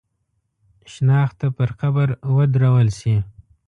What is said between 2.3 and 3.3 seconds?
ودرول شي.